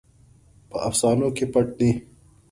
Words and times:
په 0.69 0.77
افسانو 0.87 1.27
کې 1.35 1.45
پټ 1.53 1.67
دی. 1.79 1.91